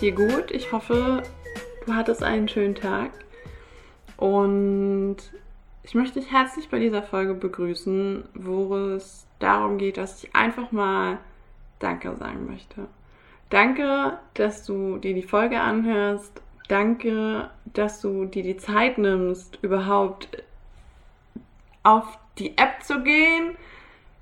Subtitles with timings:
[0.00, 0.50] dir gut.
[0.50, 1.22] Ich hoffe,
[1.86, 3.10] du hattest einen schönen Tag.
[4.16, 5.16] Und
[5.82, 10.72] ich möchte dich herzlich bei dieser Folge begrüßen, wo es darum geht, dass ich einfach
[10.72, 11.18] mal
[11.78, 12.86] Danke sagen möchte.
[13.48, 16.40] Danke, dass du dir die Folge anhörst.
[16.68, 20.44] Danke, dass du dir die Zeit nimmst, überhaupt
[21.82, 23.56] auf die App zu gehen,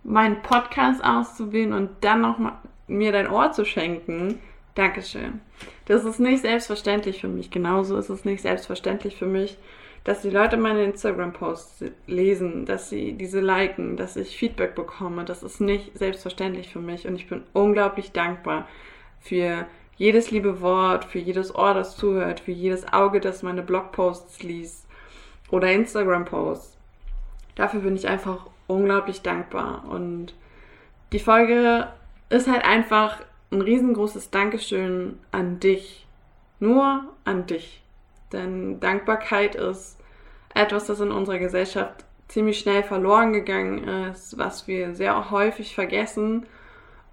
[0.03, 4.39] meinen Podcast auszuwählen und dann noch mal mir dein Ohr zu schenken.
[4.79, 5.41] Dankeschön.
[5.87, 7.51] Das ist nicht selbstverständlich für mich.
[7.51, 9.59] Genauso ist es nicht selbstverständlich für mich,
[10.05, 15.25] dass die Leute meine Instagram-Posts lesen, dass sie diese liken, dass ich Feedback bekomme.
[15.25, 18.69] Das ist nicht selbstverständlich für mich und ich bin unglaublich dankbar
[19.19, 24.45] für jedes liebe Wort, für jedes Ohr, das zuhört, für jedes Auge, das meine Blogposts
[24.45, 24.87] liest
[25.51, 26.79] oder Instagram-Posts.
[27.57, 29.87] Dafür bin ich einfach unglaublich dankbar.
[29.91, 30.35] Und
[31.11, 31.89] die Folge
[32.31, 33.19] ist halt einfach
[33.51, 36.07] ein riesengroßes Dankeschön an dich.
[36.61, 37.83] Nur an dich.
[38.33, 39.99] Denn Dankbarkeit ist
[40.55, 46.47] etwas, das in unserer Gesellschaft ziemlich schnell verloren gegangen ist, was wir sehr häufig vergessen.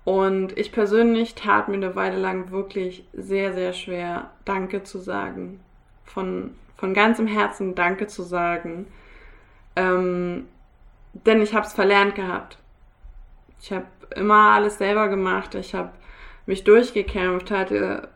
[0.03, 5.61] Und ich persönlich tat mir eine Weile lang wirklich sehr, sehr schwer, Danke zu sagen.
[6.03, 8.87] Von, von ganzem Herzen Danke zu sagen.
[9.75, 10.47] Ähm,
[11.13, 12.57] denn ich habe es verlernt gehabt.
[13.61, 15.55] Ich habe immer alles selber gemacht.
[15.55, 15.91] Ich habe
[16.45, 18.09] mich durchgekämpft, hatte,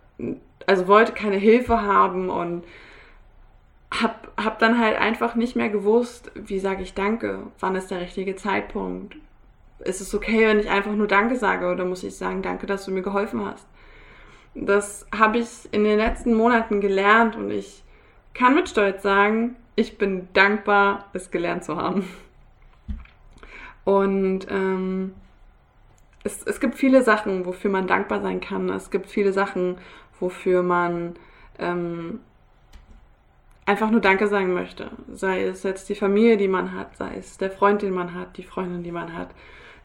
[0.65, 2.63] also wollte keine Hilfe haben und
[3.91, 8.01] hab, hab dann halt einfach nicht mehr gewusst, wie sage ich Danke, wann ist der
[8.01, 9.15] richtige Zeitpunkt.
[9.79, 12.85] Ist es okay, wenn ich einfach nur Danke sage oder muss ich sagen, danke, dass
[12.85, 13.65] du mir geholfen hast?
[14.53, 17.83] Das habe ich in den letzten Monaten gelernt und ich
[18.33, 22.05] kann mit Stolz sagen, ich bin dankbar, es gelernt zu haben.
[23.85, 25.13] Und ähm,
[26.23, 28.69] es, es gibt viele Sachen, wofür man dankbar sein kann.
[28.69, 29.77] Es gibt viele Sachen,
[30.19, 31.15] wofür man
[31.57, 32.19] ähm,
[33.65, 34.91] einfach nur Danke sagen möchte.
[35.13, 38.37] Sei es jetzt die Familie, die man hat, sei es der Freund, den man hat,
[38.37, 39.29] die Freundin, die man hat,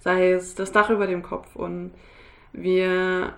[0.00, 1.54] sei es das Dach über dem Kopf.
[1.54, 1.92] Und
[2.52, 3.34] wir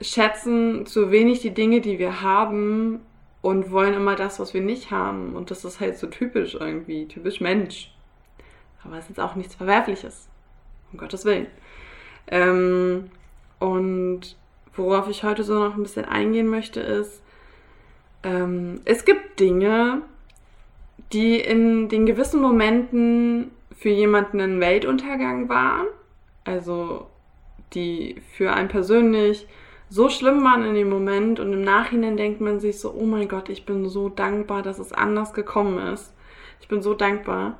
[0.00, 3.00] schätzen zu wenig die Dinge, die wir haben
[3.42, 5.36] und wollen immer das, was wir nicht haben.
[5.36, 7.94] Und das ist halt so typisch irgendwie, typisch Mensch.
[8.84, 10.28] Aber es ist auch nichts Verwerfliches.
[10.92, 11.46] Um Gottes Willen.
[12.30, 13.10] Ähm,
[13.58, 14.36] und
[14.76, 17.22] worauf ich heute so noch ein bisschen eingehen möchte, ist,
[18.22, 20.02] ähm, es gibt Dinge,
[21.12, 25.86] die in den gewissen Momenten für jemanden ein Weltuntergang waren.
[26.44, 27.06] Also
[27.74, 29.46] die für einen persönlich
[29.90, 33.28] so schlimm waren in dem Moment und im Nachhinein denkt man sich so, oh mein
[33.28, 36.12] Gott, ich bin so dankbar, dass es anders gekommen ist.
[36.60, 37.58] Ich bin so dankbar.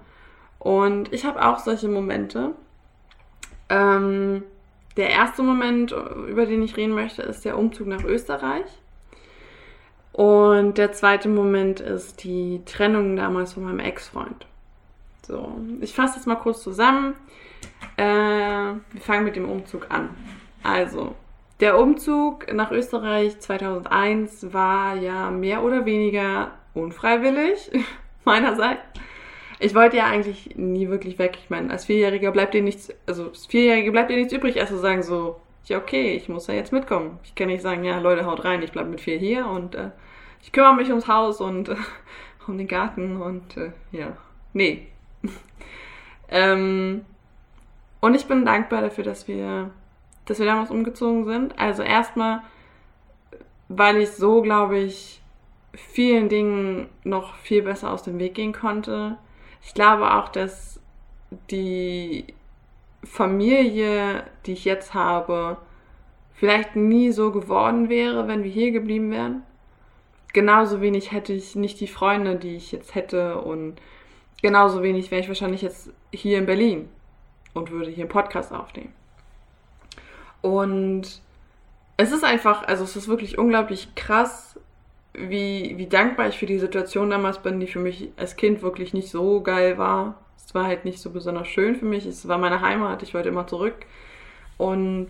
[0.58, 2.52] Und ich habe auch solche Momente.
[3.70, 4.42] Ähm,
[4.98, 5.94] der erste Moment,
[6.28, 8.66] über den ich reden möchte, ist der Umzug nach Österreich.
[10.12, 14.46] Und der zweite Moment ist die Trennung damals von meinem Ex-Freund.
[15.22, 17.14] So, ich fasse das mal kurz zusammen.
[17.96, 20.10] Äh, wir fangen mit dem Umzug an.
[20.64, 21.14] Also,
[21.60, 27.70] der Umzug nach Österreich 2001 war ja mehr oder weniger unfreiwillig
[28.24, 28.80] meinerseits
[29.60, 31.38] ich wollte ja eigentlich nie wirklich weg.
[31.42, 34.70] Ich meine, als Vierjähriger bleibt dir nichts, also als Vierjährige bleibt dir nichts übrig, als
[34.70, 37.18] zu sagen so, ja okay, ich muss ja jetzt mitkommen.
[37.24, 39.90] Ich kann nicht sagen, ja Leute, haut rein, ich bleibe mit vier hier und äh,
[40.42, 41.76] ich kümmere mich ums Haus und äh,
[42.46, 44.16] um den Garten und äh, ja,
[44.52, 44.86] nee.
[46.28, 47.04] ähm,
[48.00, 49.70] und ich bin dankbar dafür, dass wir,
[50.26, 51.58] dass wir damals umgezogen sind.
[51.58, 52.42] Also erstmal,
[53.68, 55.20] weil ich so, glaube ich,
[55.74, 59.18] vielen Dingen noch viel besser aus dem Weg gehen konnte
[59.62, 60.80] ich glaube auch, dass
[61.50, 62.26] die
[63.04, 65.58] Familie, die ich jetzt habe,
[66.34, 69.42] vielleicht nie so geworden wäre, wenn wir hier geblieben wären.
[70.32, 73.76] Genauso wenig hätte ich nicht die Freunde, die ich jetzt hätte und
[74.42, 76.88] genauso wenig wäre ich wahrscheinlich jetzt hier in Berlin
[77.54, 78.92] und würde hier einen Podcast aufnehmen.
[80.42, 81.20] Und
[81.96, 84.47] es ist einfach, also es ist wirklich unglaublich krass,
[85.28, 88.94] wie, wie dankbar ich für die Situation damals bin, die für mich als Kind wirklich
[88.94, 90.22] nicht so geil war.
[90.36, 92.06] Es war halt nicht so besonders schön für mich.
[92.06, 93.74] Es war meine Heimat, ich wollte immer zurück.
[94.56, 95.08] Und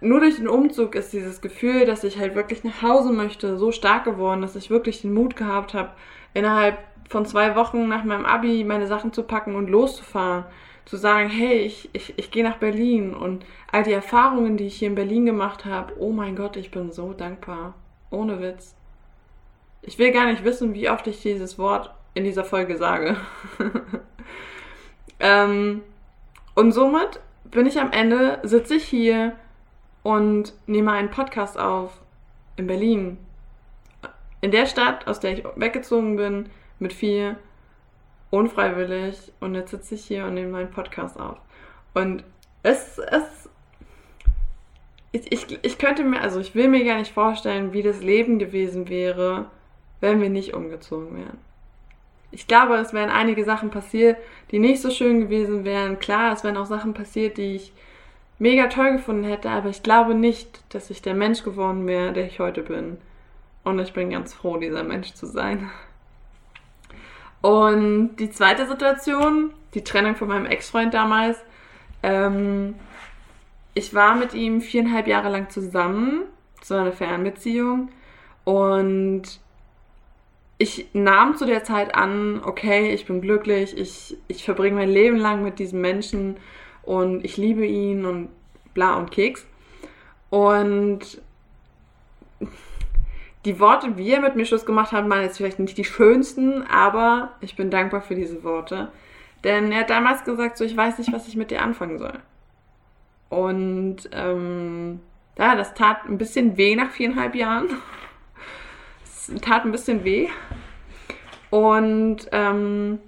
[0.00, 3.72] nur durch den Umzug ist dieses Gefühl, dass ich halt wirklich nach Hause möchte, so
[3.72, 5.90] stark geworden, dass ich wirklich den Mut gehabt habe,
[6.34, 6.78] innerhalb
[7.08, 10.44] von zwei Wochen nach meinem Abi meine Sachen zu packen und loszufahren.
[10.84, 14.76] Zu sagen, hey, ich, ich, ich gehe nach Berlin und all die Erfahrungen, die ich
[14.76, 17.74] hier in Berlin gemacht habe, oh mein Gott, ich bin so dankbar.
[18.10, 18.76] Ohne Witz.
[19.86, 23.16] Ich will gar nicht wissen, wie oft ich dieses Wort in dieser Folge sage.
[25.20, 25.82] ähm,
[26.54, 29.36] und somit bin ich am Ende, sitze ich hier
[30.02, 32.00] und nehme einen Podcast auf
[32.56, 33.18] in Berlin.
[34.40, 37.36] In der Stadt, aus der ich weggezogen bin, mit vier,
[38.30, 39.32] unfreiwillig.
[39.40, 41.38] Und jetzt sitze ich hier und nehme meinen Podcast auf.
[41.94, 42.24] Und
[42.62, 43.48] es, es,
[45.12, 48.38] ich, ich, ich könnte mir, also ich will mir gar nicht vorstellen, wie das Leben
[48.38, 49.46] gewesen wäre,
[50.04, 51.38] wenn wir nicht umgezogen wären.
[52.30, 54.18] Ich glaube, es wären einige Sachen passiert,
[54.50, 55.98] die nicht so schön gewesen wären.
[55.98, 57.72] Klar, es wären auch Sachen passiert, die ich
[58.38, 62.26] mega toll gefunden hätte, aber ich glaube nicht, dass ich der Mensch geworden wäre, der
[62.26, 62.98] ich heute bin.
[63.62, 65.70] Und ich bin ganz froh, dieser Mensch zu sein.
[67.40, 71.38] Und die zweite Situation, die Trennung von meinem Ex-Freund damals.
[72.02, 72.74] Ähm,
[73.72, 76.24] ich war mit ihm viereinhalb Jahre lang zusammen,
[76.60, 77.88] zu einer Fernbeziehung.
[78.44, 79.40] Und
[80.58, 85.16] ich nahm zu der Zeit an, okay, ich bin glücklich, ich, ich verbringe mein Leben
[85.16, 86.36] lang mit diesem Menschen
[86.82, 88.28] und ich liebe ihn und
[88.72, 89.46] bla und Keks.
[90.30, 91.20] Und
[93.44, 96.62] die Worte, wie er mit mir Schluss gemacht hat, waren jetzt vielleicht nicht die schönsten,
[96.62, 98.90] aber ich bin dankbar für diese Worte.
[99.42, 102.18] Denn er hat damals gesagt, so ich weiß nicht, was ich mit dir anfangen soll.
[103.28, 105.00] Und ähm,
[105.36, 107.68] ja, das tat ein bisschen weh nach viereinhalb Jahren
[109.40, 110.28] tat ein bisschen weh.
[111.50, 112.98] Und ähm,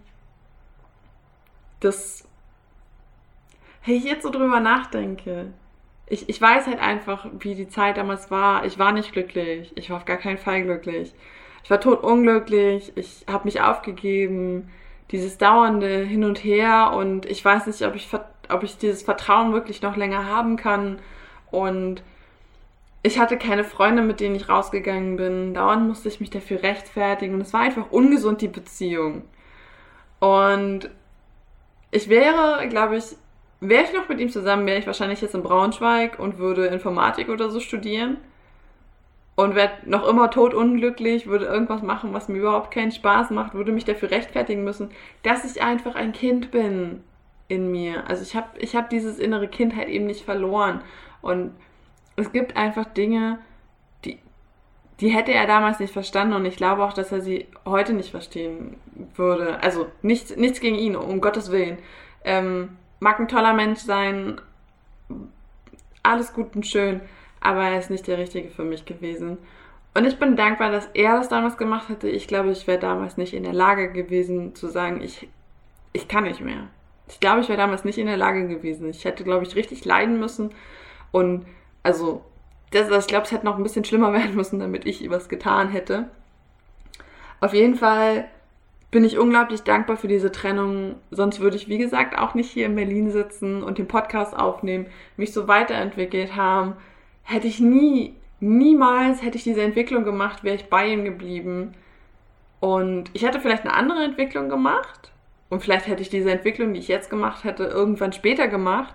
[1.81, 2.27] das,
[3.81, 5.53] hey, ich jetzt so drüber nachdenke,
[6.07, 8.65] ich, ich weiß halt einfach, wie die Zeit damals war.
[8.65, 9.73] Ich war nicht glücklich.
[9.75, 11.13] Ich war auf gar keinen Fall glücklich.
[11.65, 12.93] Ich war tot unglücklich.
[12.95, 14.71] Ich habe mich aufgegeben.
[15.11, 18.09] Dieses dauernde Hin und Her und ich weiß nicht, ob ich,
[18.49, 20.99] ob ich dieses Vertrauen wirklich noch länger haben kann.
[21.51, 22.03] Und
[23.07, 25.55] ich hatte keine Freunde, mit denen ich rausgegangen bin.
[25.55, 27.35] Dauernd musste ich mich dafür rechtfertigen.
[27.35, 29.23] Und es war einfach ungesund, die Beziehung.
[30.19, 30.91] Und
[31.93, 33.05] ich wäre, glaube ich,
[33.61, 37.29] wäre ich noch mit ihm zusammen, wäre ich wahrscheinlich jetzt in Braunschweig und würde Informatik
[37.29, 38.17] oder so studieren.
[39.37, 43.71] Und wäre noch immer totunglücklich, würde irgendwas machen, was mir überhaupt keinen Spaß macht, würde
[43.71, 44.91] mich dafür rechtfertigen müssen,
[45.23, 47.05] dass ich einfach ein Kind bin
[47.47, 48.09] in mir.
[48.09, 50.81] Also ich habe ich hab dieses innere Kind halt eben nicht verloren.
[51.21, 51.53] Und
[52.17, 53.39] es gibt einfach Dinge,
[54.05, 54.19] die,
[55.01, 58.11] die hätte er damals nicht verstanden und ich glaube auch, dass er sie heute nicht
[58.11, 58.77] verstehen
[59.15, 59.63] würde.
[59.63, 61.79] Also nichts, nichts gegen ihn, um Gottes Willen.
[62.25, 64.41] Ähm, mag ein toller Mensch sein,
[66.03, 67.01] alles gut und schön,
[67.41, 69.39] aber er ist nicht der Richtige für mich gewesen.
[69.95, 72.09] Und ich bin dankbar, dass er das damals gemacht hätte.
[72.09, 75.29] Ich glaube, ich wäre damals nicht in der Lage gewesen zu sagen, ich,
[75.93, 76.69] ich kann nicht mehr.
[77.09, 78.91] Ich glaube, ich wäre damals nicht in der Lage gewesen.
[78.91, 80.51] Ich hätte, glaube ich, richtig leiden müssen
[81.13, 81.47] und
[81.87, 82.25] also,
[82.73, 85.71] das, ich glaube, es hätte noch ein bisschen schlimmer werden müssen, damit ich was getan
[85.71, 86.11] hätte.
[87.41, 88.29] Auf jeden Fall
[88.91, 90.97] bin ich unglaublich dankbar für diese Trennung.
[91.13, 94.87] Sonst würde ich, wie gesagt, auch nicht hier in Berlin sitzen und den Podcast aufnehmen,
[95.17, 96.75] mich so weiterentwickelt haben.
[97.23, 101.75] Hätte ich nie, niemals hätte ich diese Entwicklung gemacht, wäre ich bei ihm geblieben.
[102.59, 105.13] Und ich hätte vielleicht eine andere Entwicklung gemacht.
[105.51, 108.95] Und vielleicht hätte ich diese Entwicklung, die ich jetzt gemacht hätte, irgendwann später gemacht.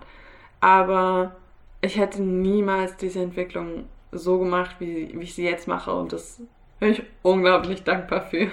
[0.59, 1.35] Aber
[1.81, 5.93] ich hätte niemals diese Entwicklung so gemacht, wie, wie ich sie jetzt mache.
[5.93, 6.41] Und das
[6.79, 8.51] bin ich unglaublich dankbar für.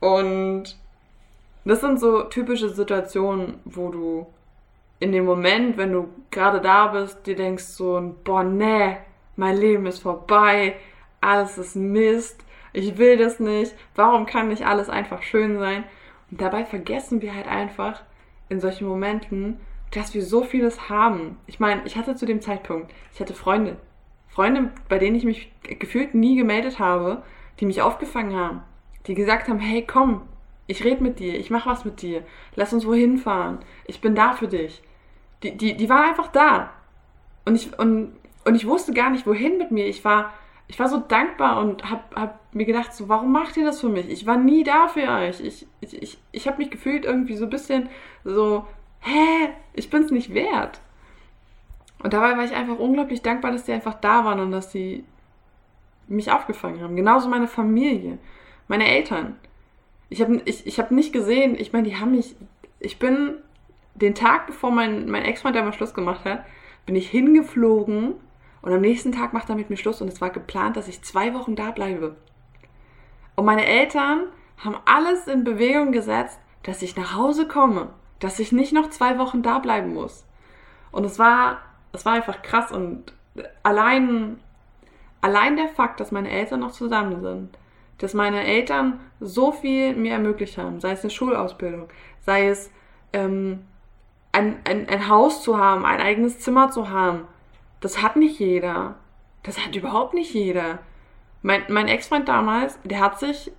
[0.00, 0.76] Und
[1.64, 4.26] das sind so typische Situationen, wo du
[5.00, 8.98] in dem Moment, wenn du gerade da bist, dir denkst so, boah, nee,
[9.36, 10.76] mein Leben ist vorbei,
[11.20, 15.84] alles ist Mist, ich will das nicht, warum kann nicht alles einfach schön sein?
[16.30, 18.02] Und dabei vergessen wir halt einfach
[18.48, 19.58] in solchen Momenten,
[19.94, 21.36] dass wir so vieles haben.
[21.46, 23.76] Ich meine, ich hatte zu dem Zeitpunkt, ich hatte Freunde.
[24.28, 27.22] Freunde, bei denen ich mich gefühlt nie gemeldet habe,
[27.60, 28.62] die mich aufgefangen haben.
[29.06, 30.22] Die gesagt haben, hey, komm,
[30.66, 32.24] ich rede mit dir, ich mache was mit dir,
[32.56, 34.82] lass uns wohin fahren, ich bin da für dich.
[35.42, 36.72] Die, die, die waren einfach da.
[37.44, 39.86] Und ich, und, und ich wusste gar nicht, wohin mit mir.
[39.86, 40.32] Ich war,
[40.66, 43.90] ich war so dankbar und hab, hab mir gedacht, so, warum macht ihr das für
[43.90, 44.08] mich?
[44.08, 45.40] Ich war nie da für euch.
[45.40, 47.88] Ich, ich, ich, ich habe mich gefühlt irgendwie so ein bisschen
[48.24, 48.66] so
[49.04, 50.80] hä, ich bin's nicht wert.
[52.02, 55.04] Und dabei war ich einfach unglaublich dankbar, dass die einfach da waren und dass sie
[56.06, 56.96] mich aufgefangen haben.
[56.96, 58.18] Genauso meine Familie,
[58.68, 59.36] meine Eltern.
[60.10, 62.36] Ich habe ich, ich hab nicht gesehen, ich meine, die haben mich,
[62.78, 63.36] ich bin
[63.94, 66.44] den Tag, bevor mein, mein Ex-Freund einmal Schluss gemacht hat,
[66.84, 68.14] bin ich hingeflogen
[68.60, 71.02] und am nächsten Tag macht er mit mir Schluss und es war geplant, dass ich
[71.02, 72.16] zwei Wochen da bleibe.
[73.34, 74.24] Und meine Eltern
[74.58, 77.88] haben alles in Bewegung gesetzt, dass ich nach Hause komme
[78.24, 80.24] dass ich nicht noch zwei Wochen da bleiben muss.
[80.90, 81.58] Und es war,
[81.92, 83.12] es war einfach krass und
[83.62, 84.40] allein,
[85.20, 87.58] allein der Fakt, dass meine Eltern noch zusammen sind,
[87.98, 91.88] dass meine Eltern so viel mir ermöglicht haben, sei es eine Schulausbildung,
[92.22, 92.70] sei es
[93.12, 93.66] ähm,
[94.32, 97.28] ein, ein, ein Haus zu haben, ein eigenes Zimmer zu haben,
[97.80, 98.94] das hat nicht jeder.
[99.42, 100.78] Das hat überhaupt nicht jeder.
[101.42, 103.52] Mein, mein Ex-Freund damals, der hat sich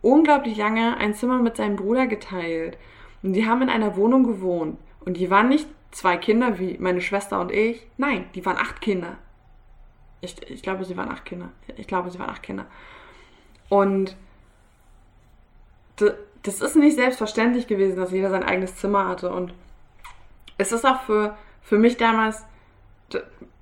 [0.00, 2.78] unglaublich lange ein Zimmer mit seinem Bruder geteilt.
[3.22, 4.78] Und die haben in einer Wohnung gewohnt.
[5.00, 7.86] Und die waren nicht zwei Kinder wie meine Schwester und ich.
[7.96, 9.16] Nein, die waren acht Kinder.
[10.20, 11.50] Ich, ich glaube, sie waren acht Kinder.
[11.76, 12.66] Ich glaube, sie waren acht Kinder.
[13.68, 14.16] Und
[16.42, 19.30] das ist nicht selbstverständlich gewesen, dass jeder sein eigenes Zimmer hatte.
[19.30, 19.54] Und
[20.58, 22.44] es ist auch für, für mich damals,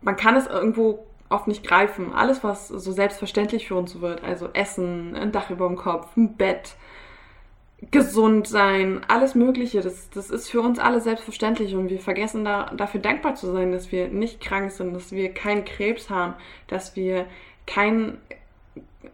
[0.00, 2.12] man kann es irgendwo oft nicht greifen.
[2.12, 6.36] Alles, was so selbstverständlich für uns wird, also Essen, ein Dach über dem Kopf, ein
[6.36, 6.76] Bett,
[7.90, 12.70] gesund sein, alles Mögliche, das, das ist für uns alle selbstverständlich und wir vergessen da,
[12.76, 16.34] dafür dankbar zu sein, dass wir nicht krank sind, dass wir keinen Krebs haben,
[16.68, 17.26] dass wir
[17.66, 18.18] kein,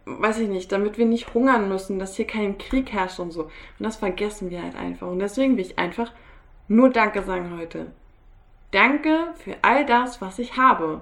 [0.05, 3.43] weiß ich nicht, damit wir nicht hungern müssen, dass hier kein Krieg herrscht und so.
[3.43, 5.07] Und das vergessen wir halt einfach.
[5.07, 6.11] Und deswegen will ich einfach
[6.67, 7.87] nur Danke sagen heute.
[8.71, 11.01] Danke für all das, was ich habe.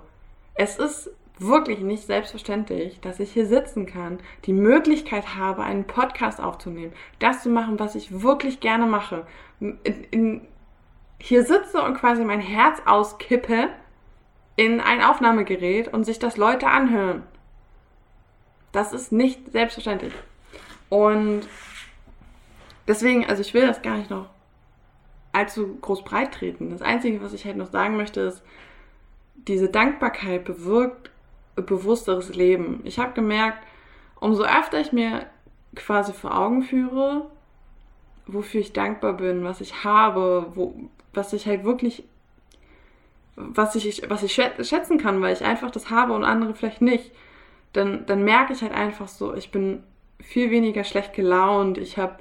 [0.56, 6.42] Es ist wirklich nicht selbstverständlich, dass ich hier sitzen kann, die Möglichkeit habe, einen Podcast
[6.42, 9.26] aufzunehmen, das zu machen, was ich wirklich gerne mache.
[9.60, 9.80] In,
[10.12, 10.42] in,
[11.20, 13.70] hier sitze und quasi mein Herz auskippe
[14.56, 17.24] in ein Aufnahmegerät und sich das Leute anhören.
[18.72, 20.14] Das ist nicht selbstverständlich.
[20.90, 21.42] Und
[22.88, 24.30] deswegen, also ich will das gar nicht noch
[25.32, 26.72] allzu groß breit treten.
[26.72, 28.42] Das Einzige, was ich halt noch sagen möchte, ist,
[29.36, 31.12] diese Dankbarkeit bewirkt
[31.62, 32.82] bewussteres Leben.
[32.84, 33.64] Ich habe gemerkt,
[34.20, 35.26] umso öfter ich mir
[35.76, 37.30] quasi vor Augen führe,
[38.28, 40.76] wofür ich dankbar bin, was ich habe, wo,
[41.14, 42.04] was ich halt wirklich,
[43.36, 47.12] was ich, was ich schätzen kann, weil ich einfach das habe und andere vielleicht nicht,
[47.74, 49.84] dann, dann merke ich halt einfach so, ich bin
[50.20, 52.18] viel weniger schlecht gelaunt, ich habe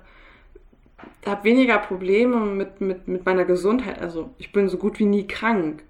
[1.27, 5.27] hab weniger Probleme mit, mit, mit meiner Gesundheit, also ich bin so gut wie nie
[5.27, 5.83] krank.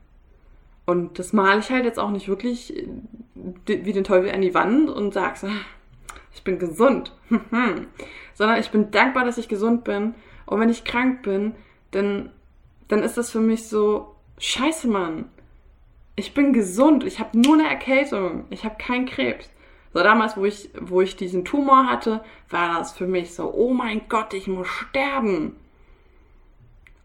[0.87, 2.87] Und das male ich halt jetzt auch nicht wirklich
[3.67, 5.49] wie den Teufel an die Wand und sag so,
[6.35, 7.15] ich bin gesund.
[8.35, 10.15] Sondern ich bin dankbar, dass ich gesund bin.
[10.47, 11.55] Und wenn ich krank bin,
[11.91, 12.31] dann,
[12.89, 15.27] dann ist das für mich so, scheiße, Mann.
[16.17, 17.05] Ich bin gesund.
[17.05, 18.47] Ich habe nur eine Erkältung.
[18.51, 19.51] Ich habe keinen Krebs.
[19.93, 23.73] So damals, wo ich, wo ich diesen Tumor hatte, war das für mich so, oh
[23.73, 25.57] mein Gott, ich muss sterben.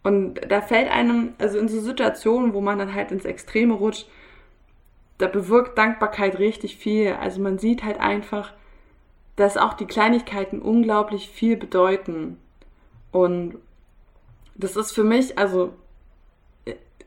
[0.03, 4.07] Und da fällt einem, also in so Situationen, wo man dann halt ins Extreme rutscht,
[5.17, 7.13] da bewirkt Dankbarkeit richtig viel.
[7.13, 8.53] Also man sieht halt einfach,
[9.35, 12.37] dass auch die Kleinigkeiten unglaublich viel bedeuten.
[13.11, 13.57] Und
[14.55, 15.73] das ist für mich, also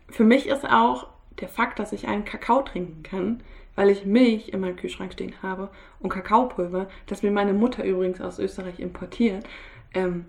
[0.08, 1.08] für mich ist auch
[1.40, 3.42] der Fakt, dass ich einen Kakao trinken kann,
[3.74, 5.68] weil ich Milch in meinem Kühlschrank stehen habe
[6.00, 9.46] und Kakaopulver, das mir meine Mutter übrigens aus Österreich importiert.
[9.92, 10.24] Ähm,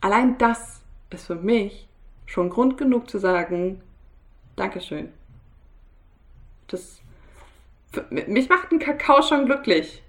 [0.00, 1.88] allein das ist für mich
[2.26, 3.80] schon Grund genug zu sagen,
[4.56, 5.08] Dankeschön.
[6.68, 7.00] Das,
[8.10, 10.02] mich macht ein Kakao schon glücklich.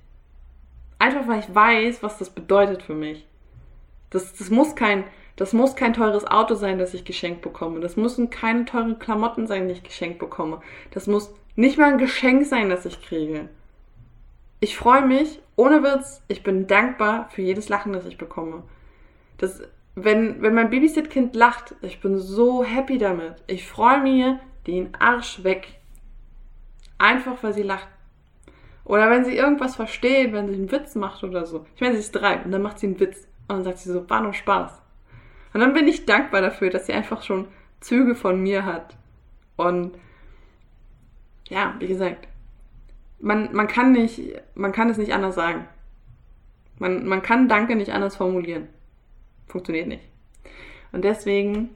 [0.99, 3.27] Einfach weil ich weiß, was das bedeutet für mich.
[4.09, 5.03] Das, das, muss kein,
[5.35, 7.79] das muss kein teures Auto sein, das ich geschenkt bekomme.
[7.79, 10.61] Das müssen keine teuren Klamotten sein, die ich geschenkt bekomme.
[10.91, 13.49] Das muss nicht mal ein Geschenk sein, das ich kriege.
[14.59, 18.63] Ich freue mich, ohne Witz, ich bin dankbar für jedes Lachen, das ich bekomme.
[19.37, 19.61] Das
[19.95, 23.35] wenn, wenn mein Babysit-Kind lacht, ich bin so happy damit.
[23.47, 25.79] Ich freue mir den Arsch weg.
[26.97, 27.87] Einfach, weil sie lacht.
[28.85, 31.65] Oder wenn sie irgendwas versteht, wenn sie einen Witz macht oder so.
[31.75, 33.27] Ich meine, sie ist drei und dann macht sie einen Witz.
[33.47, 34.81] Und dann sagt sie so, war nur Spaß.
[35.53, 37.47] Und dann bin ich dankbar dafür, dass sie einfach schon
[37.79, 38.97] Züge von mir hat.
[39.55, 39.91] Und
[41.47, 42.27] ja, wie gesagt,
[43.19, 44.21] man, man kann nicht,
[44.55, 45.67] man kann es nicht anders sagen.
[46.79, 48.67] Man, man kann Danke nicht anders formulieren.
[49.47, 50.03] Funktioniert nicht.
[50.91, 51.75] Und deswegen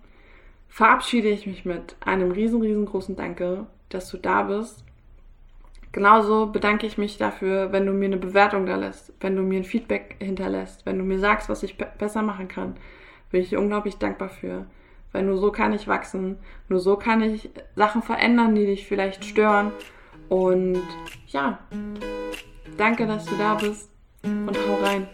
[0.67, 4.83] verabschiede ich mich mit einem riesen, riesengroßen Danke, dass du da bist.
[5.97, 9.61] Genauso bedanke ich mich dafür, wenn du mir eine Bewertung da lässt, wenn du mir
[9.61, 12.75] ein Feedback hinterlässt, wenn du mir sagst, was ich be besser machen kann.
[13.31, 14.67] Bin ich unglaublich dankbar für.
[15.11, 16.37] Weil nur so kann ich wachsen,
[16.69, 19.71] nur so kann ich Sachen verändern, die dich vielleicht stören.
[20.29, 20.83] Und
[21.29, 21.57] ja,
[22.77, 23.89] danke, dass du da bist
[24.21, 25.07] und hau rein.